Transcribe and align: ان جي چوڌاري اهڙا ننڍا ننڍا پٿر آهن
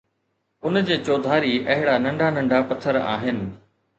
ان 0.65 0.79
جي 0.87 0.95
چوڌاري 1.09 1.51
اهڙا 1.73 1.95
ننڍا 2.05 2.27
ننڍا 2.37 2.59
پٿر 2.69 2.93
آهن 3.15 3.37